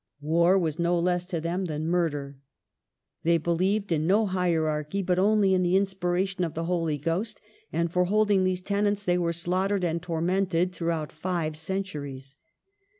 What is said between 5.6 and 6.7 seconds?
the inspiration of the